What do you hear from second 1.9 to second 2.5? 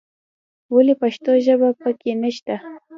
کې نه